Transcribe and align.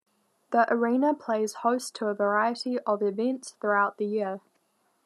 The 0.49 0.65
arena 0.73 1.13
plays 1.13 1.53
host 1.61 1.93
to 1.97 2.07
a 2.07 2.15
variety 2.15 2.79
of 2.79 3.03
events 3.03 3.51
throughout 3.51 3.97
the 3.99 4.07
year. 4.07 4.41